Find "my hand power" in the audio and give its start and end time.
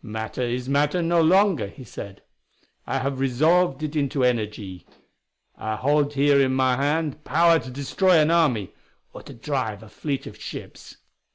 6.54-7.58